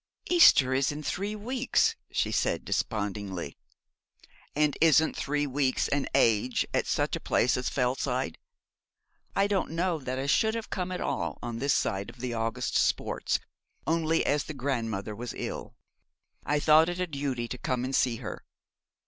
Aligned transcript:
'Easter 0.31 0.73
is 0.73 0.91
in 0.91 1.03
three 1.03 1.35
weeks,' 1.35 1.95
she 2.11 2.31
said, 2.31 2.65
despondingly. 2.65 3.55
'And 4.55 4.75
isn't 4.81 5.15
three 5.15 5.45
weeks 5.45 5.87
an 5.89 6.07
age, 6.15 6.65
at 6.73 6.87
such 6.87 7.15
a 7.15 7.19
place 7.19 7.55
as 7.55 7.69
Fellside? 7.69 8.39
I 9.35 9.45
don't 9.45 9.69
know 9.69 9.99
that 9.99 10.17
I 10.17 10.25
should 10.25 10.55
have 10.55 10.71
come 10.71 10.91
at 10.91 11.01
all 11.01 11.37
on 11.43 11.59
this 11.59 11.75
side 11.75 12.09
of 12.09 12.17
the 12.17 12.33
August 12.33 12.75
sports, 12.77 13.37
only 13.85 14.25
as 14.25 14.45
the 14.45 14.55
grandmother 14.55 15.15
was 15.15 15.35
ill, 15.37 15.75
I 16.47 16.59
thought 16.59 16.89
it 16.89 16.99
a 16.99 17.05
duty 17.05 17.47
to 17.49 17.59
come 17.59 17.85
and 17.85 17.95
see 17.95 18.15
her. 18.15 18.43